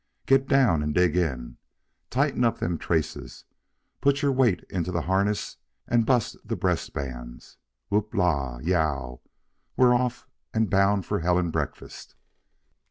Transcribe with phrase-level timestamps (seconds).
[0.25, 1.57] Get down and dig in!
[2.09, 3.45] Tighten up them traces!
[4.01, 7.57] Put your weight into the harness and bust the breast bands!
[7.89, 8.57] Whoop la!
[8.63, 9.21] Yow!
[9.77, 12.15] We're off and bound for Helen Breakfast!